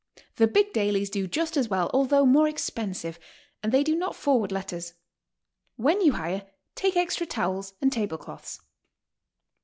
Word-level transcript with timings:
The 0.37 0.47
big 0.47 0.73
dailies 0.73 1.11
do 1.11 1.27
just 1.27 1.55
as 1.55 1.69
well, 1.69 1.91
although 1.93 2.25
more 2.25 2.47
expensive, 2.47 3.19
and 3.61 3.71
they 3.71 3.83
do 3.83 3.95
not 3.95 4.15
forward 4.15 4.51
letters. 4.51 4.93
When 5.75 6.01
you 6.01 6.13
hire, 6.13 6.47
take 6.73 6.95
extra 6.97 7.27
towels 7.27 7.75
and 7.81 7.93
table 7.93 8.17
cloths. 8.17 8.59